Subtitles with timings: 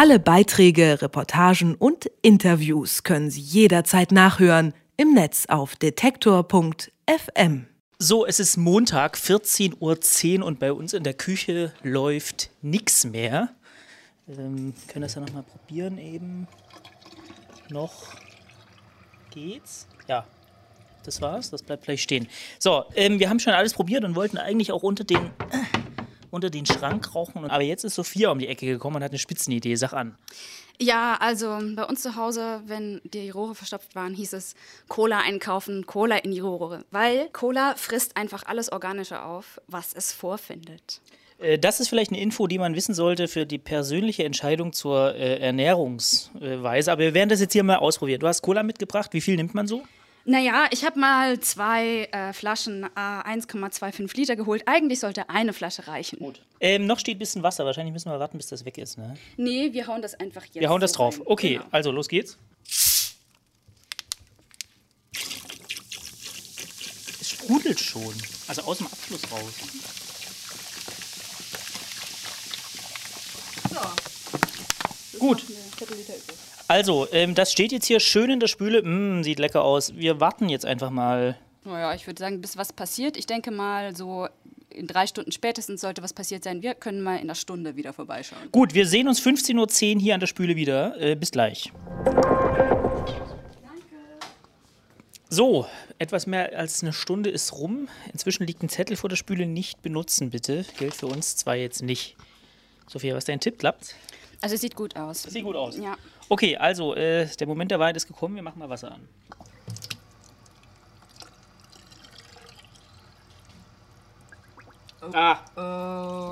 [0.00, 7.66] Alle Beiträge, Reportagen und Interviews können Sie jederzeit nachhören im Netz auf detektor.fm.
[7.98, 13.50] So, es ist Montag, 14.10 Uhr und bei uns in der Küche läuft nichts mehr.
[14.26, 16.48] Ähm, können das ja nochmal probieren eben.
[17.68, 18.14] Noch
[19.30, 19.86] geht's?
[20.08, 20.24] Ja,
[21.04, 21.50] das war's.
[21.50, 22.26] Das bleibt gleich stehen.
[22.58, 25.79] So, ähm, wir haben schon alles probiert und wollten eigentlich auch unter den, äh,
[26.30, 27.44] unter den Schrank rauchen.
[27.50, 29.74] Aber jetzt ist Sophia um die Ecke gekommen und hat eine Spitzenidee.
[29.76, 30.16] Sag an.
[30.82, 34.54] Ja, also bei uns zu Hause, wenn die Rohre verstopft waren, hieß es
[34.88, 36.84] Cola einkaufen, Cola in die Rohre.
[36.90, 41.02] Weil Cola frisst einfach alles Organische auf, was es vorfindet.
[41.38, 45.14] Äh, das ist vielleicht eine Info, die man wissen sollte für die persönliche Entscheidung zur
[45.14, 46.92] äh, Ernährungsweise.
[46.92, 48.20] Aber wir werden das jetzt hier mal ausprobieren.
[48.20, 49.12] Du hast Cola mitgebracht.
[49.12, 49.82] Wie viel nimmt man so?
[50.26, 54.62] Naja, ich habe mal zwei äh, Flaschen A 1,25 Liter geholt.
[54.66, 56.18] Eigentlich sollte eine Flasche reichen.
[56.18, 56.42] Gut.
[56.60, 57.64] Ähm, noch steht ein bisschen Wasser.
[57.64, 58.98] Wahrscheinlich müssen wir warten, bis das weg ist.
[58.98, 59.16] Ne?
[59.36, 60.60] Nee, wir hauen das einfach jetzt.
[60.60, 61.18] Wir hauen das so drauf.
[61.18, 61.26] rein.
[61.26, 61.64] Okay, Genau.
[61.70, 62.36] also los geht's.
[67.20, 68.14] Es sprudelt schon.
[68.46, 69.54] Also aus dem Abfluss raus.
[75.18, 75.44] Gut.
[76.70, 78.82] Also, ähm, das steht jetzt hier schön in der Spüle.
[78.84, 79.96] Mm, sieht lecker aus.
[79.96, 81.36] Wir warten jetzt einfach mal.
[81.64, 83.16] Naja, ich würde sagen, bis was passiert.
[83.16, 84.28] Ich denke mal, so
[84.68, 86.62] in drei Stunden spätestens sollte was passiert sein.
[86.62, 88.52] Wir können mal in einer Stunde wieder vorbeischauen.
[88.52, 90.96] Gut, wir sehen uns 15.10 Uhr hier an der Spüle wieder.
[91.00, 91.72] Äh, bis gleich.
[95.28, 95.66] So,
[95.98, 97.88] etwas mehr als eine Stunde ist rum.
[98.12, 99.44] Inzwischen liegt ein Zettel vor der Spüle.
[99.44, 100.64] Nicht benutzen, bitte.
[100.78, 102.16] Gilt für uns zwar jetzt nicht.
[102.86, 103.58] Sophia, was dein Tipp?
[103.58, 103.96] Klappt?
[104.40, 105.22] Also es sieht gut aus.
[105.24, 105.76] Sieht gut aus.
[105.76, 105.96] Ja.
[106.28, 108.34] Okay, also, äh, der Moment der Wahrheit ist gekommen.
[108.36, 109.08] Wir machen mal Wasser an.
[115.12, 115.38] Ah.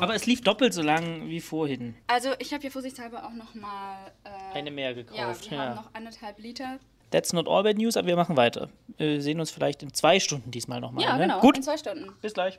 [0.00, 1.94] Aber es lief doppelt so lang wie vorhin.
[2.06, 5.50] Also ich habe hier vorsichtshalber auch noch mal äh, Eine mehr ja, gekauft.
[5.50, 6.78] wir Ja, haben noch anderthalb Liter.
[7.10, 8.70] That's not all bad news, aber wir machen weiter.
[8.98, 11.04] Äh, sehen uns vielleicht in zwei Stunden diesmal nochmal.
[11.04, 11.22] Ja, ne?
[11.24, 11.40] genau.
[11.40, 12.12] Gut, In zwei Stunden.
[12.22, 12.58] bis gleich.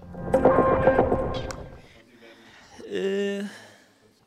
[2.89, 3.43] Äh,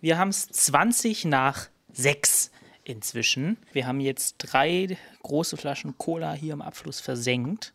[0.01, 2.51] wir haben es 20 nach 6
[2.85, 3.59] inzwischen.
[3.73, 7.75] Wir haben jetzt drei große Flaschen Cola hier im Abfluss versenkt.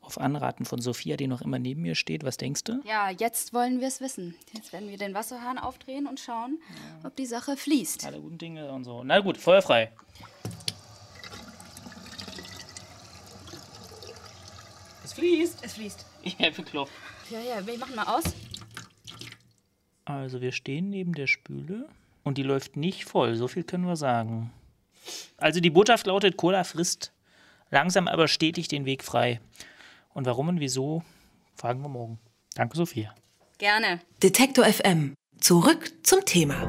[0.00, 2.24] Auf Anraten von Sophia, die noch immer neben mir steht.
[2.24, 2.82] Was denkst du?
[2.84, 4.34] Ja, jetzt wollen wir es wissen.
[4.52, 6.60] Jetzt werden wir den Wasserhahn aufdrehen und schauen,
[7.04, 8.04] ob die Sache fließt.
[8.04, 9.02] Alle guten Dinge und so.
[9.02, 9.92] Na gut, feuerfrei.
[15.04, 15.58] Es fließt.
[15.62, 16.04] Es fließt.
[16.22, 16.92] Ich bin bekloppt.
[17.30, 18.24] Ja, ja, wir machen mal aus.
[20.04, 21.88] Also wir stehen neben der Spüle
[22.24, 24.52] und die läuft nicht voll, so viel können wir sagen.
[25.38, 27.12] Also die Botschaft lautet, Cola frisst
[27.70, 29.40] langsam aber stetig den Weg frei.
[30.12, 31.02] Und warum und wieso,
[31.56, 32.18] fragen wir morgen.
[32.54, 33.14] Danke, Sophia.
[33.58, 34.00] Gerne.
[34.22, 35.14] Detektor FM.
[35.38, 36.66] Zurück zum Thema.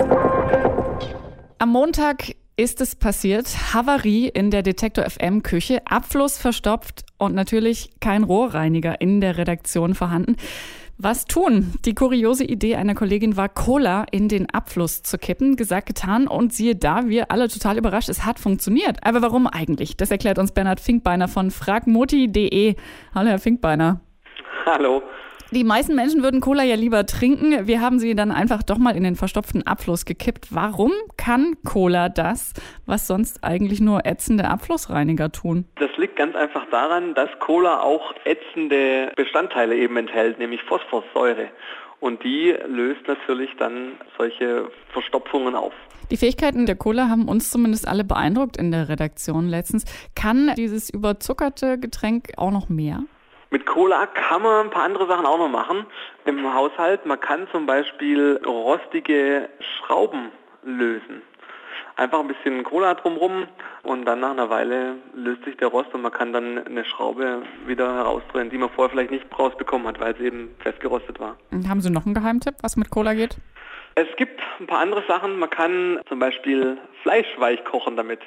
[1.60, 3.74] Am Montag ist es passiert.
[3.74, 9.94] Havarie in der Detektor FM Küche, Abfluss verstopft und natürlich kein Rohrreiniger in der Redaktion
[9.94, 10.38] vorhanden.
[10.98, 11.74] Was tun?
[11.84, 15.58] Die kuriose Idee einer Kollegin war, Cola in den Abfluss zu kippen.
[15.58, 19.00] Gesagt, getan und siehe da, wir alle total überrascht, es hat funktioniert.
[19.06, 19.98] Aber warum eigentlich?
[19.98, 22.76] Das erklärt uns Bernhard Finkbeiner von fragmoti.de.
[23.14, 24.00] Hallo, Herr Finkbeiner.
[24.66, 25.02] Hallo.
[25.52, 27.68] Die meisten Menschen würden Cola ja lieber trinken.
[27.68, 30.48] Wir haben sie dann einfach doch mal in den verstopften Abfluss gekippt.
[30.50, 32.54] Warum kann Cola das,
[32.88, 35.66] was sonst eigentlich nur ätzende Abflussreiniger tun?
[35.80, 41.50] Das liegt ganz einfach daran, dass Cola auch ätzende Bestandteile eben enthält, nämlich Phosphorsäure.
[42.00, 45.74] Und die löst natürlich dann solche Verstopfungen auf.
[46.12, 49.86] Die Fähigkeiten der Cola haben uns zumindest alle beeindruckt in der Redaktion letztens.
[50.16, 53.04] Kann dieses überzuckerte Getränk auch noch mehr?
[53.52, 55.86] Mit Cola kann man ein paar andere Sachen auch noch machen
[56.26, 57.06] im Haushalt.
[57.06, 60.32] Man kann zum Beispiel rostige Schrauben
[60.64, 61.22] lösen.
[61.98, 63.48] Einfach ein bisschen Cola drumrum
[63.84, 67.44] und dann nach einer Weile löst sich der Rost und man kann dann eine Schraube
[67.66, 71.38] wieder herausdrehen, die man vorher vielleicht nicht rausbekommen hat, weil sie eben festgerostet war.
[71.52, 73.38] Und haben Sie noch einen Geheimtipp, was mit Cola geht?
[73.96, 75.40] Es gibt ein paar andere Sachen.
[75.40, 78.20] Man kann zum Beispiel Fleisch weich kochen damit.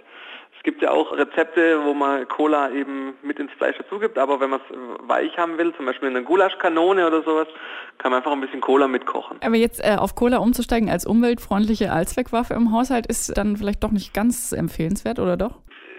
[0.68, 4.38] Es gibt ja auch Rezepte, wo man Cola eben mit ins Fleisch dazu gibt, aber
[4.38, 4.76] wenn man es
[5.08, 7.48] weich haben will, zum Beispiel in einer Gulaschkanone oder sowas,
[7.96, 9.38] kann man einfach ein bisschen Cola mitkochen.
[9.42, 13.92] Aber jetzt äh, auf Cola umzusteigen als umweltfreundliche Allzweckwaffe im Haushalt ist dann vielleicht doch
[13.92, 15.52] nicht ganz empfehlenswert, oder doch?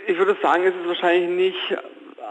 [0.06, 1.78] Ich würde sagen, es ist wahrscheinlich nicht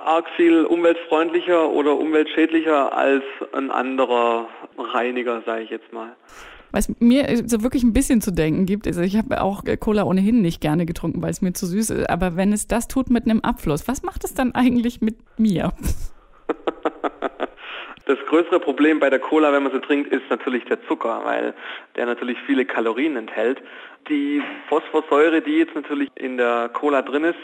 [0.05, 4.49] arg viel umweltfreundlicher oder umweltschädlicher als ein anderer
[4.79, 6.15] Reiniger, sage ich jetzt mal.
[6.73, 10.43] Was mir so wirklich ein bisschen zu denken gibt, also ich habe auch Cola ohnehin
[10.43, 13.25] nicht gerne getrunken, weil es mir zu süß ist, aber wenn es das tut mit
[13.25, 15.73] einem Abfluss, was macht es dann eigentlich mit mir?
[18.09, 21.53] Das größere Problem bei der Cola, wenn man sie trinkt, ist natürlich der Zucker, weil
[21.95, 23.63] der natürlich viele Kalorien enthält.
[24.09, 27.39] Die Phosphorsäure, die jetzt natürlich in der Cola drin ist,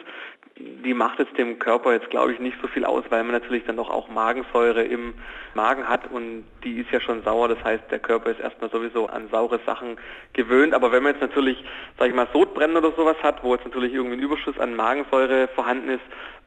[0.56, 3.64] die macht jetzt dem Körper jetzt, glaube ich, nicht so viel aus, weil man natürlich
[3.64, 5.14] dann doch auch Magensäure im
[5.54, 7.48] Magen hat und die ist ja schon sauer.
[7.48, 9.96] Das heißt, der Körper ist erstmal sowieso an saure Sachen
[10.32, 10.72] gewöhnt.
[10.72, 11.64] Aber wenn man jetzt natürlich,
[11.98, 15.48] sage ich mal, Sodbrennen oder sowas hat, wo jetzt natürlich irgendwie ein Überschuss an Magensäure
[15.48, 16.04] vorhanden ist,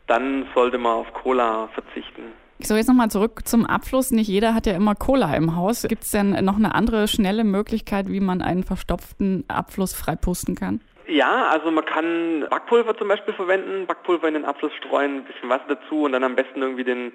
[0.08, 2.24] dann sollte man auf Cola verzichten.
[2.60, 4.12] So, jetzt nochmal zurück zum Abfluss.
[4.12, 5.84] Nicht jeder hat ja immer Cola im Haus.
[5.84, 10.80] Gibt es denn noch eine andere schnelle Möglichkeit, wie man einen verstopften Abfluss freipusten kann?
[11.08, 15.50] Ja, also man kann Backpulver zum Beispiel verwenden, Backpulver in den Abfluss streuen, ein bisschen
[15.50, 17.14] Wasser dazu und dann am besten irgendwie den,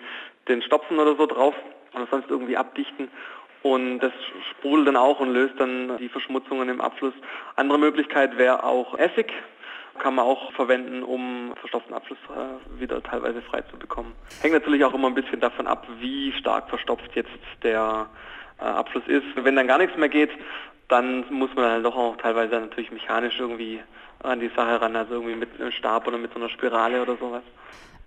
[0.49, 1.55] den Stopfen oder so drauf
[1.95, 3.11] oder sonst irgendwie abdichten.
[3.63, 4.13] Und das
[4.51, 7.13] sprudelt dann auch und löst dann die Verschmutzungen im Abfluss.
[7.55, 9.31] Andere Möglichkeit wäre auch Essig.
[9.99, 14.15] Kann man auch verwenden, um verstopften Abfluss äh, wieder teilweise frei zu bekommen.
[14.41, 17.29] Hängt natürlich auch immer ein bisschen davon ab, wie stark verstopft jetzt
[17.63, 18.09] der
[18.59, 19.27] äh, Abfluss ist.
[19.37, 20.31] Wenn dann gar nichts mehr geht,
[20.93, 23.81] dann muss man dann doch auch teilweise natürlich mechanisch irgendwie
[24.23, 27.17] an die Sache ran, also irgendwie mit einem Stab oder mit so einer Spirale oder
[27.17, 27.43] sowas.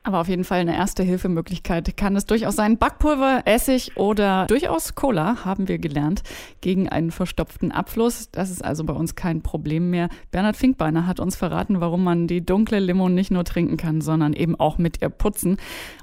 [0.04, 2.78] Aber auf jeden Fall eine erste Hilfemöglichkeit kann es durchaus sein.
[2.78, 6.22] Backpulver, Essig oder durchaus Cola, haben wir gelernt,
[6.62, 8.30] gegen einen verstopften Abfluss.
[8.30, 10.10] Das ist also bei uns kein Problem mehr.
[10.30, 14.34] Bernhard Finkbeiner hat uns verraten, warum man die dunkle Limo nicht nur trinken kann, sondern
[14.34, 15.58] eben auch mit ihr putzen.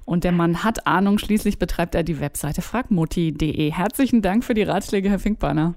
[0.05, 1.19] Und der Mann hat Ahnung.
[1.19, 3.71] Schließlich betreibt er die Webseite fragmutti.de.
[3.71, 5.77] Herzlichen Dank für die Ratschläge, Herr Finkbeiner.